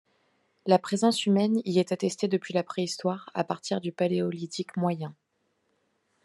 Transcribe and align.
La 0.65 0.79
présence 0.79 1.27
humaine 1.27 1.61
y 1.63 1.77
est 1.77 1.91
attestée 1.91 2.27
depuis 2.27 2.55
la 2.55 2.63
Préhistoire, 2.63 3.29
à 3.35 3.43
partir 3.43 3.79
du 3.81 3.91
Paléolithique 3.91 4.75
moyen. 4.75 5.13